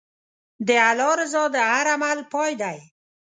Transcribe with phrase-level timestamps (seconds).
[0.67, 2.77] د الله رضا د هر عمل پای دی.